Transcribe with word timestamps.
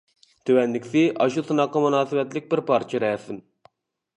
تۆۋەندىكىسى 0.49 1.03
ئاشۇ 1.25 1.43
سىناققا 1.49 1.83
مۇناسىۋەتلىك 1.85 2.49
بىر 2.55 2.65
پارچە 2.71 3.03
رەسىم. 3.05 3.39